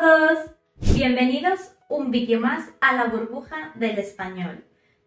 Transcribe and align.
todos! 0.00 0.38
Bienvenidos 0.94 1.72
un 1.88 2.10
vídeo 2.10 2.38
más 2.38 2.68
a 2.82 2.94
la 2.94 3.06
burbuja 3.06 3.72
del 3.76 3.98
español. 3.98 4.62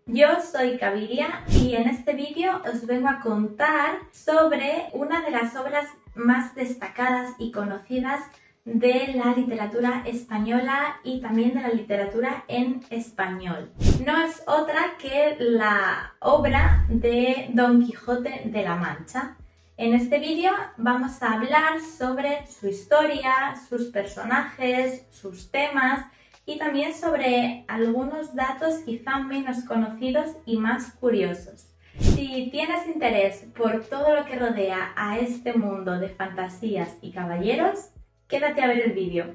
Yo 0.08 0.27
soy 0.42 0.79
Caviria 0.79 1.43
y 1.47 1.75
en 1.75 1.88
este 1.88 2.13
vídeo 2.13 2.60
os 2.65 2.88
vengo 2.88 3.07
a 3.07 3.20
contar 3.20 3.99
sobre 4.12 4.88
una 4.94 5.21
de 5.21 5.29
las 5.29 5.55
obras 5.55 5.86
más 6.15 6.55
destacadas 6.55 7.36
y 7.38 7.52
conocidas 7.52 8.21
de 8.65 9.13
la 9.13 9.36
literatura 9.36 10.02
española 10.07 10.99
y 11.03 11.21
también 11.21 11.53
de 11.53 11.62
la 11.62 11.69
literatura 11.69 12.46
en 12.47 12.81
español. 12.90 13.71
No 14.03 14.19
es 14.24 14.42
otra 14.47 14.97
que 14.97 15.35
la 15.40 16.16
obra 16.20 16.88
de 16.90 17.49
Don 17.53 17.85
Quijote 17.85 18.41
de 18.45 18.63
la 18.63 18.76
Mancha. 18.76 19.38
En 19.80 19.93
este 19.93 20.20
vídeo 20.20 20.52
vamos 20.75 21.23
a 21.23 21.35
hablar 21.35 21.79
sobre 21.79 22.45
su 22.48 22.67
historia, 22.67 23.55
sus 23.70 23.85
personajes, 23.85 25.07
sus 25.09 25.52
temas 25.52 26.05
y 26.45 26.57
también 26.57 26.93
sobre 26.93 27.63
algunos 27.70 28.35
datos 28.35 28.79
quizá 28.79 29.20
menos 29.20 29.63
conocidos 29.63 30.31
y 30.45 30.57
más 30.57 30.91
curiosos. 30.95 31.70
Si 31.97 32.49
tienes 32.51 32.87
interés 32.93 33.45
por 33.57 33.85
todo 33.85 34.17
lo 34.17 34.25
que 34.25 34.37
rodea 34.37 34.91
a 34.97 35.17
este 35.17 35.53
mundo 35.53 35.98
de 35.98 36.09
fantasías 36.09 36.98
y 37.01 37.13
caballeros, 37.13 37.91
quédate 38.27 38.61
a 38.61 38.67
ver 38.67 38.81
el 38.81 38.91
vídeo. 38.91 39.34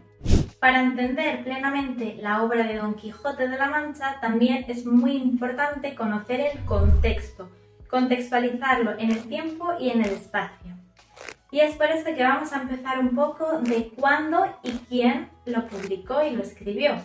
Para 0.60 0.82
entender 0.82 1.42
plenamente 1.42 2.18
la 2.20 2.42
obra 2.42 2.66
de 2.66 2.76
Don 2.76 2.96
Quijote 2.96 3.48
de 3.48 3.56
la 3.56 3.70
Mancha 3.70 4.20
también 4.20 4.66
es 4.68 4.84
muy 4.84 5.16
importante 5.16 5.94
conocer 5.94 6.40
el 6.40 6.62
contexto, 6.66 7.48
contextualizarlo 7.94 8.98
en 8.98 9.12
el 9.12 9.22
tiempo 9.28 9.68
y 9.78 9.90
en 9.90 10.04
el 10.04 10.10
espacio. 10.10 10.72
Y 11.52 11.60
es 11.60 11.76
por 11.76 11.86
eso 11.86 12.06
que 12.06 12.24
vamos 12.24 12.52
a 12.52 12.62
empezar 12.62 12.98
un 12.98 13.14
poco 13.14 13.60
de 13.60 13.90
cuándo 13.90 14.44
y 14.64 14.72
quién 14.88 15.28
lo 15.46 15.68
publicó 15.68 16.24
y 16.24 16.30
lo 16.30 16.42
escribió. 16.42 16.96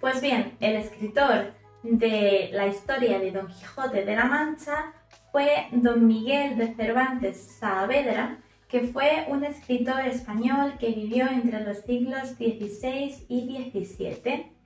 Pues 0.00 0.22
bien, 0.22 0.56
el 0.60 0.76
escritor 0.76 1.52
de 1.82 2.48
la 2.54 2.68
historia 2.68 3.18
de 3.18 3.32
Don 3.32 3.48
Quijote 3.48 4.06
de 4.06 4.16
la 4.16 4.24
Mancha 4.24 4.94
fue 5.30 5.66
Don 5.72 6.06
Miguel 6.06 6.56
de 6.56 6.74
Cervantes 6.74 7.58
Saavedra, 7.60 8.38
que 8.66 8.84
fue 8.84 9.26
un 9.28 9.44
escritor 9.44 10.00
español 10.06 10.72
que 10.80 10.88
vivió 10.88 11.28
entre 11.28 11.60
los 11.60 11.80
siglos 11.80 12.28
XVI 12.38 13.26
y 13.28 13.70
XVII 13.74 14.57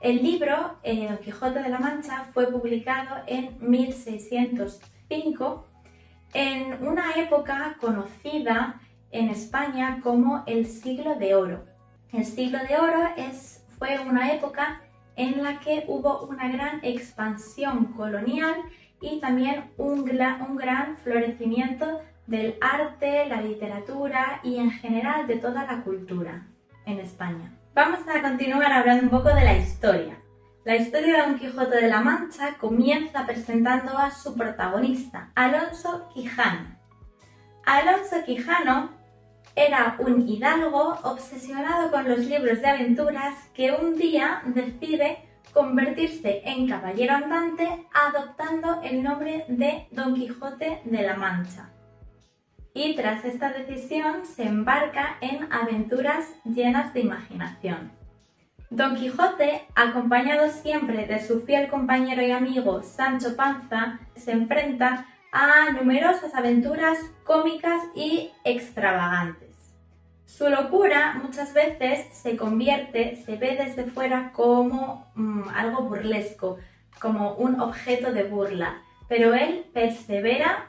el 0.00 0.22
libro 0.22 0.76
eh, 0.84 1.08
Don 1.08 1.18
Quijote 1.18 1.60
de 1.60 1.68
la 1.68 1.80
Mancha 1.80 2.26
fue 2.32 2.46
publicado 2.46 3.16
en 3.26 3.56
1605 3.60 5.66
en 6.34 6.86
una 6.86 7.14
época 7.16 7.76
conocida 7.80 8.80
en 9.10 9.28
España 9.28 10.00
como 10.02 10.44
el 10.46 10.66
siglo 10.66 11.16
de 11.16 11.34
oro. 11.34 11.64
El 12.12 12.24
siglo 12.24 12.58
de 12.68 12.76
oro 12.76 13.08
es, 13.16 13.64
fue 13.78 13.98
una 13.98 14.32
época 14.32 14.82
en 15.16 15.42
la 15.42 15.58
que 15.58 15.84
hubo 15.88 16.26
una 16.26 16.48
gran 16.48 16.78
expansión 16.82 17.86
colonial 17.86 18.54
y 19.00 19.20
también 19.20 19.70
un, 19.78 20.00
un 20.00 20.56
gran 20.56 20.96
florecimiento 20.98 22.00
del 22.26 22.56
arte, 22.60 23.26
la 23.26 23.40
literatura 23.40 24.40
y 24.44 24.58
en 24.58 24.70
general 24.70 25.26
de 25.26 25.36
toda 25.36 25.64
la 25.64 25.82
cultura 25.82 26.46
en 26.86 27.00
España. 27.00 27.52
Vamos 27.78 28.00
a 28.12 28.20
continuar 28.20 28.72
hablando 28.72 29.04
un 29.04 29.08
poco 29.08 29.28
de 29.28 29.44
la 29.44 29.56
historia. 29.56 30.20
La 30.64 30.74
historia 30.74 31.14
de 31.14 31.22
Don 31.22 31.38
Quijote 31.38 31.76
de 31.76 31.86
la 31.86 32.00
Mancha 32.00 32.56
comienza 32.58 33.24
presentando 33.24 33.96
a 33.96 34.10
su 34.10 34.34
protagonista, 34.34 35.30
Alonso 35.36 36.08
Quijano. 36.12 36.76
Alonso 37.64 38.16
Quijano 38.26 38.90
era 39.54 39.94
un 40.00 40.28
hidalgo 40.28 40.98
obsesionado 41.04 41.92
con 41.92 42.08
los 42.08 42.18
libros 42.18 42.60
de 42.60 42.66
aventuras 42.66 43.36
que 43.54 43.70
un 43.70 43.94
día 43.94 44.42
decide 44.46 45.18
convertirse 45.52 46.42
en 46.46 46.68
caballero 46.68 47.14
andante 47.14 47.86
adoptando 47.94 48.80
el 48.82 49.04
nombre 49.04 49.44
de 49.46 49.86
Don 49.92 50.16
Quijote 50.16 50.82
de 50.84 51.02
la 51.02 51.14
Mancha 51.14 51.70
y 52.74 52.94
tras 52.94 53.24
esta 53.24 53.50
decisión 53.52 54.24
se 54.24 54.44
embarca 54.44 55.16
en 55.20 55.52
aventuras 55.52 56.26
llenas 56.44 56.94
de 56.94 57.00
imaginación. 57.00 57.92
Don 58.70 58.96
Quijote, 58.96 59.66
acompañado 59.74 60.50
siempre 60.50 61.06
de 61.06 61.26
su 61.26 61.40
fiel 61.40 61.68
compañero 61.68 62.22
y 62.22 62.30
amigo 62.32 62.82
Sancho 62.82 63.34
Panza, 63.34 63.98
se 64.14 64.32
enfrenta 64.32 65.06
a 65.32 65.72
numerosas 65.72 66.34
aventuras 66.34 66.98
cómicas 67.24 67.80
y 67.94 68.30
extravagantes. 68.44 69.48
Su 70.26 70.48
locura 70.50 71.18
muchas 71.22 71.54
veces 71.54 72.06
se 72.12 72.36
convierte, 72.36 73.16
se 73.24 73.36
ve 73.36 73.56
desde 73.56 73.90
fuera 73.90 74.32
como 74.32 75.10
mm, 75.14 75.48
algo 75.54 75.84
burlesco, 75.84 76.58
como 77.00 77.34
un 77.34 77.60
objeto 77.60 78.12
de 78.12 78.24
burla, 78.24 78.82
pero 79.08 79.34
él 79.34 79.64
persevera 79.72 80.67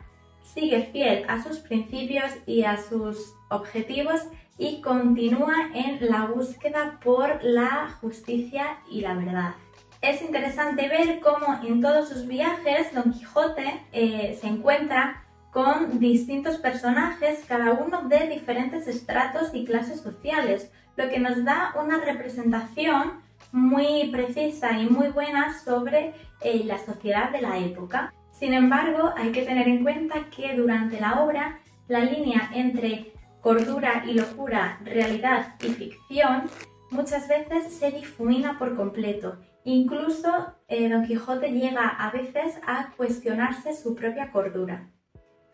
sigue 0.53 0.89
fiel 0.91 1.25
a 1.27 1.41
sus 1.43 1.59
principios 1.59 2.31
y 2.45 2.63
a 2.63 2.77
sus 2.77 3.33
objetivos 3.49 4.21
y 4.57 4.81
continúa 4.81 5.69
en 5.73 6.09
la 6.09 6.25
búsqueda 6.25 6.99
por 7.03 7.43
la 7.43 7.97
justicia 8.01 8.79
y 8.89 9.01
la 9.01 9.13
verdad. 9.13 9.53
Es 10.01 10.21
interesante 10.21 10.87
ver 10.87 11.19
cómo 11.19 11.59
en 11.63 11.81
todos 11.81 12.09
sus 12.09 12.25
viajes 12.25 12.93
Don 12.93 13.11
Quijote 13.11 13.81
eh, 13.91 14.37
se 14.39 14.47
encuentra 14.47 15.23
con 15.51 15.99
distintos 15.99 16.57
personajes, 16.57 17.43
cada 17.47 17.71
uno 17.73 18.03
de 18.03 18.27
diferentes 18.27 18.87
estratos 18.87 19.49
y 19.53 19.65
clases 19.65 20.01
sociales, 20.01 20.71
lo 20.95 21.09
que 21.09 21.19
nos 21.19 21.43
da 21.43 21.73
una 21.81 21.99
representación 21.99 23.21
muy 23.51 24.09
precisa 24.09 24.79
y 24.79 24.87
muy 24.87 25.09
buena 25.09 25.57
sobre 25.59 26.13
eh, 26.41 26.63
la 26.65 26.77
sociedad 26.77 27.31
de 27.31 27.41
la 27.41 27.57
época. 27.57 28.13
Sin 28.39 28.53
embargo, 28.53 29.11
hay 29.17 29.33
que 29.33 29.41
tener 29.41 29.67
en 29.67 29.83
cuenta 29.83 30.29
que 30.33 30.55
durante 30.55 31.01
la 31.01 31.21
obra 31.21 31.59
la 31.89 31.99
línea 31.99 32.49
entre 32.53 33.11
cordura 33.41 34.05
y 34.07 34.13
locura, 34.13 34.79
realidad 34.85 35.55
y 35.61 35.67
ficción 35.67 36.43
muchas 36.89 37.27
veces 37.27 37.73
se 37.73 37.91
difumina 37.91 38.57
por 38.57 38.77
completo. 38.77 39.37
Incluso 39.65 40.55
eh, 40.69 40.87
Don 40.87 41.05
Quijote 41.05 41.51
llega 41.51 41.89
a 41.89 42.11
veces 42.11 42.59
a 42.65 42.91
cuestionarse 42.95 43.75
su 43.75 43.93
propia 43.93 44.31
cordura. 44.31 44.89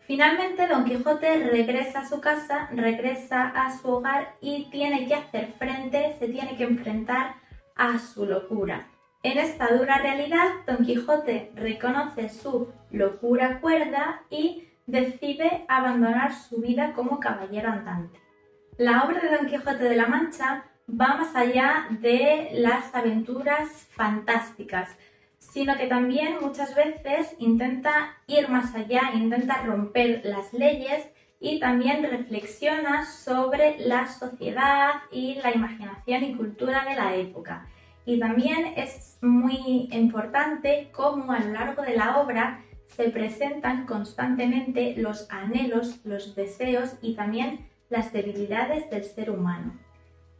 Finalmente, 0.06 0.68
Don 0.68 0.84
Quijote 0.84 1.48
regresa 1.50 2.00
a 2.00 2.08
su 2.08 2.20
casa, 2.20 2.68
regresa 2.72 3.48
a 3.48 3.76
su 3.76 3.88
hogar 3.88 4.36
y 4.40 4.70
tiene 4.70 5.08
que 5.08 5.14
hacer 5.14 5.54
frente, 5.58 6.14
se 6.20 6.28
tiene 6.28 6.56
que 6.56 6.62
enfrentar 6.62 7.34
a 7.74 7.98
su 7.98 8.26
locura. 8.26 8.86
En 9.26 9.38
esta 9.38 9.74
dura 9.76 9.98
realidad, 9.98 10.46
Don 10.68 10.86
Quijote 10.86 11.50
reconoce 11.56 12.28
su 12.28 12.68
locura 12.92 13.60
cuerda 13.60 14.22
y 14.30 14.68
decide 14.86 15.64
abandonar 15.66 16.32
su 16.32 16.60
vida 16.60 16.92
como 16.92 17.18
caballero 17.18 17.70
andante. 17.72 18.20
La 18.78 19.02
obra 19.02 19.20
de 19.20 19.36
Don 19.36 19.46
Quijote 19.48 19.82
de 19.82 19.96
la 19.96 20.06
Mancha 20.06 20.66
va 20.88 21.16
más 21.16 21.34
allá 21.34 21.88
de 21.90 22.50
las 22.52 22.94
aventuras 22.94 23.88
fantásticas, 23.90 24.96
sino 25.38 25.76
que 25.76 25.88
también 25.88 26.36
muchas 26.40 26.76
veces 26.76 27.34
intenta 27.40 28.14
ir 28.28 28.48
más 28.48 28.76
allá, 28.76 29.10
intenta 29.12 29.60
romper 29.64 30.20
las 30.22 30.52
leyes 30.52 31.04
y 31.40 31.58
también 31.58 32.04
reflexiona 32.04 33.04
sobre 33.04 33.76
la 33.80 34.06
sociedad 34.06 35.02
y 35.10 35.34
la 35.42 35.52
imaginación 35.52 36.22
y 36.22 36.36
cultura 36.36 36.84
de 36.84 36.94
la 36.94 37.16
época. 37.16 37.66
Y 38.06 38.20
también 38.20 38.72
es 38.76 39.18
muy 39.20 39.88
importante 39.90 40.90
cómo 40.92 41.32
a 41.32 41.40
lo 41.40 41.52
largo 41.52 41.82
de 41.82 41.96
la 41.96 42.18
obra 42.18 42.62
se 42.86 43.10
presentan 43.10 43.84
constantemente 43.84 44.94
los 44.96 45.28
anhelos, 45.30 46.00
los 46.04 46.36
deseos 46.36 46.94
y 47.02 47.16
también 47.16 47.68
las 47.90 48.12
debilidades 48.12 48.88
del 48.90 49.04
ser 49.04 49.30
humano. 49.30 49.74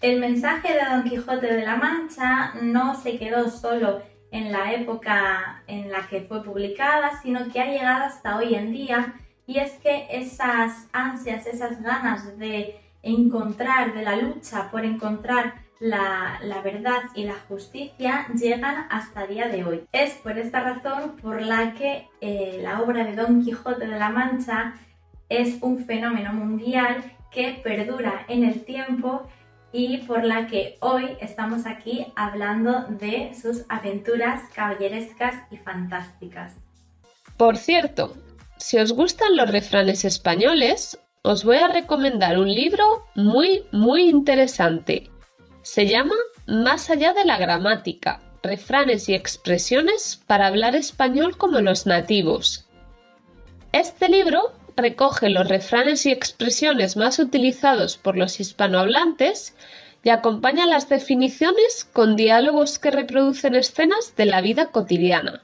El 0.01 0.21
mensaje 0.21 0.75
de 0.75 0.85
Don 0.89 1.05
Quijote 1.05 1.53
de 1.53 1.65
la 1.65 1.77
Mancha 1.77 2.55
no 2.63 2.95
se 2.95 3.19
quedó 3.19 3.51
solo 3.51 4.01
en 4.31 4.53
la 4.53 4.73
época 4.73 5.65
en 5.67 5.91
la 5.91 6.07
que 6.07 6.21
fue 6.21 6.45
publicada, 6.45 7.21
sino 7.21 7.49
que 7.51 7.61
ha 7.61 7.67
llegado 7.67 8.05
hasta 8.05 8.37
hoy 8.37 8.55
en 8.55 8.73
día 8.73 9.15
y 9.45 9.59
es 9.59 9.73
que 9.75 10.07
esas 10.11 10.89
ansias, 10.93 11.47
esas 11.47 11.83
ganas 11.83 12.39
de 12.39 12.81
encontrar, 13.03 13.95
de 13.95 14.03
la 14.03 14.17
lucha 14.17 14.71
por 14.71 14.85
encontrar 14.85 15.66
la, 15.81 16.39
verdad 16.65 17.03
y 17.15 17.25
la 17.25 17.37
justicia 17.49 18.27
llegan 18.35 18.87
hasta 18.91 19.27
día 19.27 19.49
de 19.49 19.65
hoy. 19.65 19.85
Es 19.93 20.15
por 20.15 20.39
esta 20.39 20.61
razón 20.61 21.17
por 21.21 21.43
la 21.43 21.75
que 21.75 22.09
eh, 22.21 22.61
la 22.63 22.83
obra 22.83 23.05
de 23.05 23.15
Don 23.15 23.45
Quijote 23.45 23.87
de 23.87 23.99
la 23.99 24.11
Mancha 24.11 24.75
es 25.29 25.59
un 25.61 25.85
fenómeno 25.85 26.33
mundial 26.33 27.05
que 27.31 27.61
perdura 27.63 28.25
en 28.29 28.45
el 28.45 28.65
tiempo 28.65 29.29
y 29.73 29.99
por 29.99 30.25
la 30.25 30.47
que 30.47 30.79
hoy 30.81 31.17
estamos 31.21 31.67
aquí 31.67 32.07
hablando 32.17 32.85
de 32.89 33.33
sus 33.41 33.65
aventuras 33.69 34.43
caballerescas 34.55 35.35
y 35.51 35.59
fantásticas. 35.59 36.55
Por 37.37 37.59
cierto, 37.59 38.17
si 38.57 38.79
os 38.79 38.93
gustan 38.93 39.37
los 39.37 39.51
refranes 39.51 40.07
españoles, 40.07 40.99
os 41.23 41.45
voy 41.45 41.57
a 41.59 41.69
recomendar 41.69 42.39
un 42.39 42.49
libro 42.49 43.05
muy, 43.15 43.65
muy 43.73 44.09
interesante 44.09 45.11
Se 45.67 45.89
llama 45.89 46.15
Más 46.47 46.91
allá 46.91 47.13
de 47.13 47.25
la 47.25 47.39
gramática, 47.39 48.21
refranes 48.41 49.09
y 49.09 49.15
expresiones 49.15 50.23
para 50.29 50.47
hablar 50.47 50.77
español 50.77 51.37
como 51.37 51.61
los 51.61 51.87
nativos. 51.87 52.69
Este 53.73 54.09
libro 54.09 54.53
recoge 54.77 55.29
los 55.29 55.49
refranes 55.49 56.07
y 56.07 56.13
expresiones 56.13 56.97
más 56.97 57.19
utilizados 57.19 57.97
por 57.97 58.17
los 58.17 58.39
hispanohablantes 58.39 59.57
y 60.05 60.11
acompaña 60.11 60.67
las 60.67 60.89
definiciones 60.89 61.85
con 61.85 62.15
diálogos 62.15 62.79
que 62.79 62.93
reproducen 62.93 63.57
escenas 63.57 64.15
de 64.15 64.27
la 64.27 64.43
vida 64.43 64.71
cotidiana. 64.71 65.43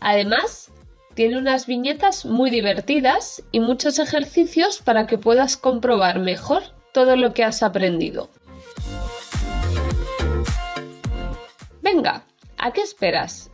Además, 0.00 0.71
tiene 1.14 1.38
unas 1.38 1.66
viñetas 1.66 2.24
muy 2.24 2.50
divertidas 2.50 3.42
y 3.52 3.60
muchos 3.60 3.98
ejercicios 3.98 4.82
para 4.82 5.06
que 5.06 5.18
puedas 5.18 5.56
comprobar 5.56 6.18
mejor 6.18 6.62
todo 6.92 7.16
lo 7.16 7.32
que 7.34 7.44
has 7.44 7.62
aprendido. 7.62 8.30
Venga, 11.82 12.24
¿a 12.58 12.72
qué 12.72 12.82
esperas? 12.82 13.50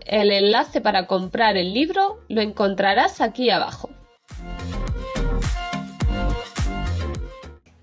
El 0.00 0.32
enlace 0.32 0.80
para 0.80 1.06
comprar 1.06 1.56
el 1.56 1.74
libro 1.74 2.20
lo 2.28 2.40
encontrarás 2.40 3.20
aquí 3.20 3.50
abajo. 3.50 3.90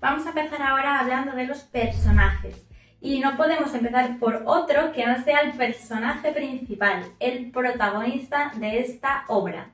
Vamos 0.00 0.26
a 0.26 0.28
empezar 0.28 0.62
ahora 0.62 1.00
hablando 1.00 1.32
de 1.34 1.46
los 1.46 1.58
personajes. 1.60 2.65
Y 3.06 3.20
no 3.20 3.36
podemos 3.36 3.72
empezar 3.72 4.18
por 4.18 4.42
otro 4.46 4.90
que 4.90 5.06
no 5.06 5.22
sea 5.22 5.42
el 5.42 5.52
personaje 5.52 6.32
principal, 6.32 7.04
el 7.20 7.52
protagonista 7.52 8.50
de 8.56 8.80
esta 8.80 9.22
obra. 9.28 9.70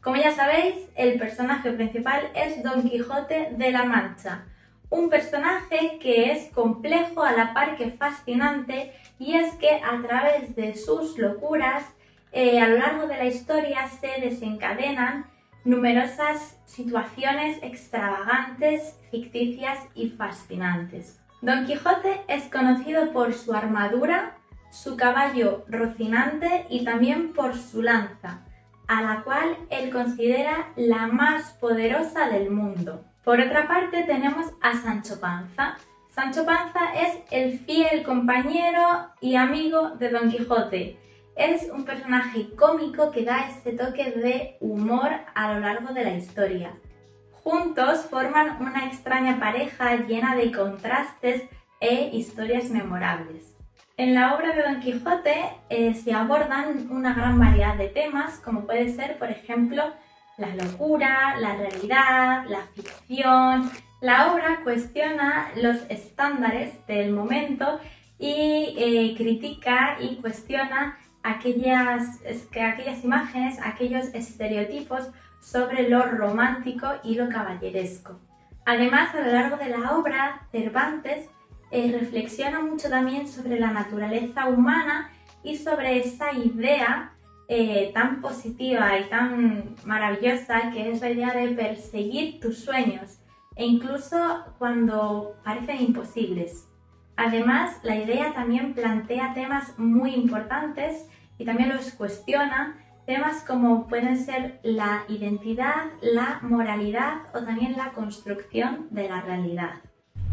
Como 0.00 0.16
ya 0.16 0.32
sabéis, 0.32 0.74
el 0.96 1.16
personaje 1.16 1.70
principal 1.70 2.28
es 2.34 2.60
Don 2.64 2.82
Quijote 2.82 3.50
de 3.52 3.70
la 3.70 3.84
Mancha, 3.84 4.46
un 4.90 5.10
personaje 5.10 6.00
que 6.00 6.32
es 6.32 6.52
complejo 6.52 7.22
a 7.22 7.30
la 7.30 7.54
par 7.54 7.76
que 7.76 7.92
fascinante 7.92 8.92
y 9.16 9.36
es 9.36 9.54
que 9.54 9.70
a 9.70 10.02
través 10.04 10.56
de 10.56 10.74
sus 10.74 11.16
locuras 11.18 11.84
eh, 12.32 12.60
a 12.60 12.66
lo 12.66 12.78
largo 12.78 13.06
de 13.06 13.16
la 13.16 13.26
historia 13.26 13.86
se 13.86 14.20
desencadenan 14.20 15.26
numerosas 15.64 16.58
situaciones 16.64 17.62
extravagantes, 17.62 18.98
ficticias 19.12 19.78
y 19.94 20.08
fascinantes. 20.08 21.21
Don 21.42 21.66
Quijote 21.66 22.20
es 22.28 22.44
conocido 22.44 23.12
por 23.12 23.34
su 23.34 23.52
armadura, 23.52 24.36
su 24.70 24.96
caballo 24.96 25.64
rocinante 25.66 26.66
y 26.70 26.84
también 26.84 27.32
por 27.32 27.56
su 27.56 27.82
lanza, 27.82 28.46
a 28.86 29.02
la 29.02 29.24
cual 29.24 29.56
él 29.68 29.90
considera 29.90 30.68
la 30.76 31.08
más 31.08 31.50
poderosa 31.54 32.28
del 32.28 32.50
mundo. 32.50 33.04
Por 33.24 33.40
otra 33.40 33.66
parte 33.66 34.04
tenemos 34.04 34.46
a 34.60 34.80
Sancho 34.80 35.18
Panza. 35.18 35.78
Sancho 36.14 36.46
Panza 36.46 36.94
es 36.94 37.18
el 37.32 37.58
fiel 37.58 38.04
compañero 38.04 39.10
y 39.20 39.34
amigo 39.34 39.96
de 39.98 40.10
Don 40.10 40.30
Quijote. 40.30 40.96
Es 41.34 41.68
un 41.72 41.84
personaje 41.84 42.54
cómico 42.54 43.10
que 43.10 43.24
da 43.24 43.48
este 43.48 43.72
toque 43.72 44.12
de 44.12 44.58
humor 44.60 45.10
a 45.34 45.54
lo 45.54 45.58
largo 45.58 45.92
de 45.92 46.04
la 46.04 46.14
historia. 46.14 46.72
Juntos 47.44 48.06
forman 48.08 48.62
una 48.62 48.86
extraña 48.86 49.40
pareja 49.40 49.96
llena 49.96 50.36
de 50.36 50.52
contrastes 50.52 51.42
e 51.80 52.10
historias 52.12 52.70
memorables. 52.70 53.56
En 53.96 54.14
la 54.14 54.34
obra 54.34 54.54
de 54.54 54.62
Don 54.62 54.80
Quijote 54.80 55.50
eh, 55.68 55.94
se 55.94 56.12
abordan 56.12 56.88
una 56.90 57.12
gran 57.14 57.38
variedad 57.38 57.76
de 57.76 57.88
temas, 57.88 58.38
como 58.38 58.64
puede 58.64 58.94
ser, 58.94 59.18
por 59.18 59.30
ejemplo, 59.30 59.92
la 60.38 60.54
locura, 60.54 61.36
la 61.38 61.56
realidad, 61.56 62.44
la 62.48 62.62
ficción. 62.74 63.70
La 64.00 64.32
obra 64.32 64.60
cuestiona 64.62 65.50
los 65.56 65.78
estándares 65.88 66.86
del 66.86 67.12
momento 67.12 67.80
y 68.18 68.74
eh, 68.78 69.14
critica 69.16 69.96
y 70.00 70.16
cuestiona 70.16 70.98
aquellas, 71.22 72.20
aquellas 72.50 73.04
imágenes, 73.04 73.58
aquellos 73.62 74.06
estereotipos 74.14 75.08
sobre 75.40 75.88
lo 75.88 76.02
romántico 76.02 76.88
y 77.02 77.14
lo 77.14 77.28
caballeresco. 77.28 78.18
Además, 78.64 79.14
a 79.14 79.20
lo 79.20 79.32
largo 79.32 79.56
de 79.56 79.70
la 79.70 79.96
obra, 79.96 80.46
Cervantes 80.52 81.28
eh, 81.70 81.96
reflexiona 81.98 82.60
mucho 82.60 82.88
también 82.88 83.26
sobre 83.26 83.58
la 83.58 83.72
naturaleza 83.72 84.46
humana 84.46 85.10
y 85.42 85.56
sobre 85.56 85.98
esa 85.98 86.32
idea 86.32 87.12
eh, 87.48 87.90
tan 87.92 88.20
positiva 88.20 88.98
y 88.98 89.08
tan 89.08 89.74
maravillosa 89.84 90.70
que 90.72 90.92
es 90.92 91.00
la 91.00 91.10
idea 91.10 91.34
de 91.34 91.48
perseguir 91.48 92.40
tus 92.40 92.58
sueños 92.58 93.18
e 93.56 93.66
incluso 93.66 94.44
cuando 94.58 95.36
parecen 95.44 95.82
imposibles. 95.82 96.68
Además, 97.16 97.78
la 97.82 97.96
idea 97.96 98.32
también 98.32 98.74
plantea 98.74 99.34
temas 99.34 99.78
muy 99.78 100.14
importantes 100.14 101.08
y 101.38 101.44
también 101.44 101.70
los 101.70 101.92
cuestiona 101.92 102.76
Temas 103.06 103.42
como 103.42 103.88
pueden 103.88 104.16
ser 104.16 104.60
la 104.62 105.04
identidad, 105.08 105.90
la 106.00 106.38
moralidad 106.42 107.22
o 107.34 107.40
también 107.40 107.76
la 107.76 107.90
construcción 107.90 108.86
de 108.90 109.08
la 109.08 109.20
realidad. 109.20 109.80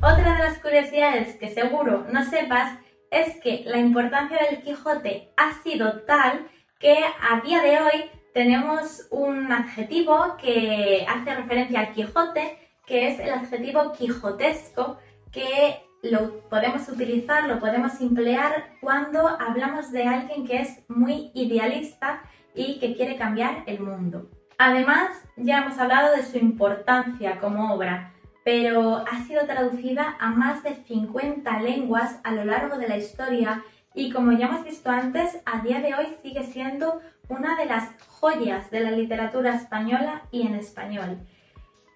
Otra 0.03 0.33
de 0.33 0.43
las 0.43 0.59
curiosidades 0.59 1.35
que 1.37 1.49
seguro 1.49 2.05
no 2.11 2.23
sepas 2.23 2.77
es 3.09 3.37
que 3.41 3.63
la 3.65 3.79
importancia 3.79 4.37
del 4.37 4.61
Quijote 4.61 5.33
ha 5.35 5.53
sido 5.63 6.01
tal 6.01 6.47
que 6.79 6.95
a 6.95 7.41
día 7.41 7.63
de 7.63 7.79
hoy 7.79 8.11
tenemos 8.35 9.07
un 9.09 9.51
adjetivo 9.51 10.37
que 10.39 11.07
hace 11.09 11.33
referencia 11.33 11.79
al 11.79 11.91
Quijote, 11.93 12.69
que 12.85 13.07
es 13.07 13.19
el 13.19 13.31
adjetivo 13.31 13.93
quijotesco, 13.93 14.99
que 15.31 15.81
lo 16.01 16.41
podemos 16.49 16.87
utilizar, 16.89 17.47
lo 17.47 17.59
podemos 17.59 17.99
emplear 18.01 18.69
cuando 18.81 19.27
hablamos 19.27 19.91
de 19.91 20.03
alguien 20.03 20.45
que 20.45 20.61
es 20.61 20.83
muy 20.89 21.31
idealista 21.33 22.21
y 22.55 22.79
que 22.79 22.95
quiere 22.95 23.17
cambiar 23.17 23.63
el 23.65 23.79
mundo. 23.79 24.29
Además, 24.57 25.11
ya 25.37 25.59
hemos 25.59 25.77
hablado 25.77 26.15
de 26.15 26.23
su 26.23 26.37
importancia 26.37 27.39
como 27.39 27.73
obra, 27.73 28.13
pero 28.43 28.97
ha 28.97 29.23
sido 29.25 29.45
traducida 29.45 30.17
a 30.19 30.31
más 30.31 30.63
de 30.63 30.75
50 30.75 31.61
lenguas 31.61 32.19
a 32.23 32.31
lo 32.31 32.45
largo 32.45 32.77
de 32.77 32.87
la 32.87 32.97
historia 32.97 33.63
y 33.93 34.11
como 34.11 34.31
ya 34.31 34.47
hemos 34.47 34.63
visto 34.63 34.89
antes, 34.89 35.39
a 35.45 35.61
día 35.61 35.81
de 35.81 35.95
hoy 35.95 36.07
sigue 36.21 36.43
siendo 36.43 37.01
una 37.27 37.55
de 37.57 37.65
las 37.65 37.89
joyas 38.07 38.69
de 38.71 38.81
la 38.81 38.91
literatura 38.91 39.55
española 39.55 40.23
y 40.31 40.47
en 40.47 40.55
español. 40.55 41.19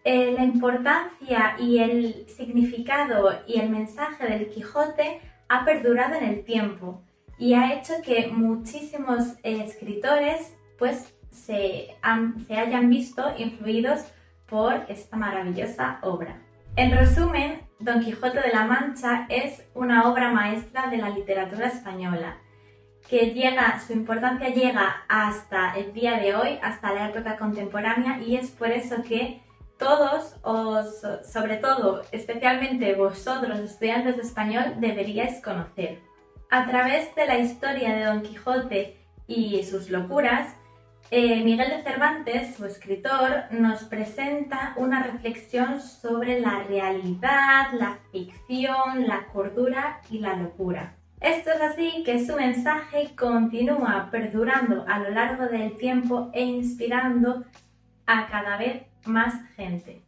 Eh, 0.05 0.33
la 0.37 0.43
importancia 0.43 1.55
y 1.59 1.79
el 1.79 2.25
significado 2.27 3.39
y 3.47 3.59
el 3.59 3.69
mensaje 3.69 4.27
del 4.27 4.49
Quijote 4.49 5.21
ha 5.47 5.63
perdurado 5.63 6.15
en 6.15 6.25
el 6.25 6.43
tiempo 6.43 7.01
y 7.37 7.53
ha 7.53 7.73
hecho 7.73 7.93
que 8.03 8.27
muchísimos 8.27 9.35
eh, 9.43 9.63
escritores 9.63 10.53
pues 10.77 11.13
se, 11.29 11.95
se 12.47 12.55
hayan 12.57 12.89
visto 12.89 13.23
influidos 13.37 14.01
por 14.45 14.85
esta 14.89 15.15
maravillosa 15.15 15.99
obra. 16.01 16.41
En 16.75 16.91
resumen, 16.91 17.61
Don 17.79 18.01
Quijote 18.01 18.41
de 18.41 18.51
la 18.51 18.65
Mancha 18.65 19.25
es 19.29 19.63
una 19.73 20.09
obra 20.09 20.31
maestra 20.31 20.87
de 20.87 20.97
la 20.97 21.09
literatura 21.09 21.67
española, 21.67 22.37
que 23.07 23.31
llega, 23.31 23.79
su 23.79 23.93
importancia 23.93 24.49
llega 24.49 25.03
hasta 25.07 25.75
el 25.75 25.93
día 25.93 26.19
de 26.19 26.35
hoy, 26.35 26.59
hasta 26.61 26.93
la 26.93 27.09
época 27.09 27.37
contemporánea, 27.37 28.19
y 28.21 28.35
es 28.35 28.51
por 28.51 28.71
eso 28.71 29.03
que 29.03 29.41
todos, 29.77 30.35
o 30.43 30.83
sobre 31.23 31.57
todo, 31.57 32.03
especialmente 32.11 32.95
vosotros, 32.95 33.59
estudiantes 33.59 34.17
de 34.17 34.23
español, 34.23 34.75
deberíais 34.77 35.41
conocer. 35.41 35.99
A 36.49 36.65
través 36.67 37.13
de 37.15 37.25
la 37.25 37.37
historia 37.39 37.95
de 37.95 38.05
Don 38.05 38.21
Quijote 38.21 38.97
y 39.27 39.63
sus 39.63 39.89
locuras, 39.89 40.55
eh, 41.11 41.43
Miguel 41.43 41.69
de 41.69 41.83
Cervantes, 41.83 42.55
su 42.55 42.65
escritor, 42.65 43.45
nos 43.51 43.83
presenta 43.83 44.73
una 44.77 45.03
reflexión 45.03 45.81
sobre 45.81 46.39
la 46.39 46.63
realidad, 46.63 47.67
la 47.73 47.99
ficción, 48.11 49.07
la 49.07 49.27
cordura 49.27 50.01
y 50.09 50.19
la 50.19 50.35
locura. 50.35 50.95
Esto 51.19 51.51
es 51.51 51.61
así 51.61 52.03
que 52.03 52.25
su 52.25 52.35
mensaje 52.35 53.15
continúa 53.15 54.09
perdurando 54.11 54.85
a 54.87 54.99
lo 54.99 55.09
largo 55.11 55.45
del 55.45 55.75
tiempo 55.77 56.29
e 56.33 56.41
inspirando 56.41 57.43
a 58.05 58.27
cada 58.27 58.57
vez 58.57 58.83
más 59.05 59.35
gente. 59.55 60.01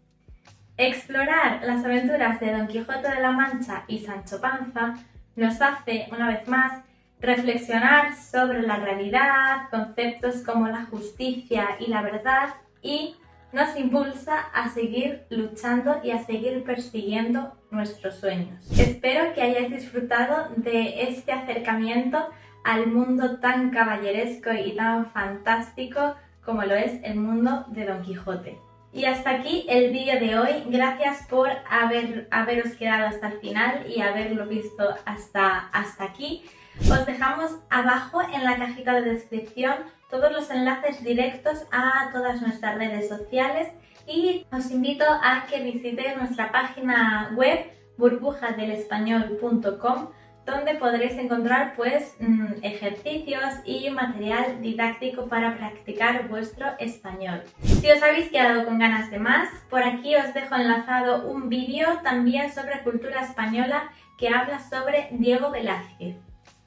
Explorar 0.77 1.61
las 1.63 1.85
aventuras 1.85 2.39
de 2.39 2.51
Don 2.51 2.67
Quijote 2.67 3.09
de 3.09 3.21
la 3.21 3.31
Mancha 3.31 3.85
y 3.87 3.99
Sancho 3.99 4.41
Panza 4.41 4.95
nos 5.35 5.61
hace, 5.61 6.07
una 6.11 6.27
vez 6.27 6.47
más, 6.47 6.83
reflexionar 7.19 8.15
sobre 8.15 8.61
la 8.61 8.77
realidad, 8.77 9.69
conceptos 9.71 10.43
como 10.43 10.67
la 10.67 10.85
justicia 10.85 11.77
y 11.79 11.87
la 11.87 12.01
verdad 12.01 12.55
y 12.81 13.15
nos 13.51 13.75
impulsa 13.77 14.37
a 14.53 14.69
seguir 14.69 15.23
luchando 15.29 16.01
y 16.03 16.11
a 16.11 16.23
seguir 16.23 16.63
persiguiendo 16.63 17.53
nuestros 17.71 18.15
sueños. 18.15 18.69
Espero 18.77 19.33
que 19.33 19.41
hayáis 19.41 19.71
disfrutado 19.71 20.49
de 20.57 21.03
este 21.03 21.31
acercamiento 21.31 22.29
al 22.65 22.87
mundo 22.87 23.39
tan 23.39 23.69
caballeresco 23.69 24.51
y 24.51 24.75
tan 24.75 25.05
fantástico 25.05 26.15
como 26.43 26.63
lo 26.63 26.75
es 26.75 27.01
el 27.03 27.15
mundo 27.15 27.65
de 27.69 27.85
Don 27.85 28.01
Quijote. 28.01 28.59
Y 28.95 29.05
hasta 29.05 29.31
aquí 29.31 29.65
el 29.67 29.91
vídeo 29.91 30.21
de 30.21 30.39
hoy. 30.39 30.63
Gracias 30.67 31.27
por 31.29 31.49
haber, 31.69 32.29
haberos 32.31 32.75
quedado 32.75 33.07
hasta 33.07 33.27
el 33.27 33.39
final 33.39 33.85
y 33.93 33.99
haberlo 33.99 34.47
visto 34.47 34.95
hasta, 35.03 35.67
hasta 35.73 36.05
aquí. 36.05 36.45
Os 36.79 37.05
dejamos 37.05 37.51
abajo 37.69 38.21
en 38.21 38.45
la 38.45 38.55
cajita 38.55 38.93
de 38.93 39.01
descripción 39.11 39.75
todos 40.09 40.31
los 40.31 40.49
enlaces 40.49 41.03
directos 41.03 41.65
a 41.73 42.09
todas 42.13 42.41
nuestras 42.41 42.77
redes 42.77 43.09
sociales 43.09 43.67
y 44.07 44.45
os 44.49 44.71
invito 44.71 45.03
a 45.05 45.45
que 45.49 45.61
visitéis 45.61 46.15
nuestra 46.15 46.53
página 46.53 47.33
web 47.35 47.65
burbujadelespañol.com 47.97 50.07
donde 50.45 50.75
podréis 50.75 51.13
encontrar 51.13 51.73
pues 51.75 52.15
mm, 52.19 52.63
ejercicios 52.63 53.43
y 53.65 53.89
material 53.89 54.61
didáctico 54.61 55.27
para 55.27 55.57
practicar 55.57 56.27
vuestro 56.27 56.67
español. 56.79 57.43
Si 57.63 57.91
os 57.91 58.01
habéis 58.03 58.29
quedado 58.29 58.65
con 58.65 58.79
ganas 58.79 59.09
de 59.11 59.19
más, 59.19 59.49
por 59.69 59.83
aquí 59.83 60.15
os 60.15 60.33
dejo 60.33 60.55
enlazado 60.55 61.27
un 61.27 61.49
vídeo 61.49 61.87
también 62.03 62.51
sobre 62.53 62.83
cultura 62.83 63.21
española 63.21 63.89
que 64.17 64.29
habla 64.29 64.59
sobre 64.59 65.09
Diego 65.11 65.51
Velázquez. 65.51 66.15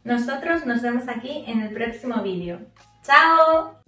Nosotros 0.04 0.66
nos 0.66 0.82
vemos 0.82 1.08
aquí 1.08 1.44
en 1.46 1.62
el 1.62 1.72
próximo 1.72 2.22
vídeo. 2.22 2.60
¡Chao! 3.02 3.87